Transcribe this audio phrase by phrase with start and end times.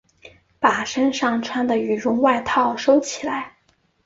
[0.57, 3.55] 把身上穿的羽绒外套收起来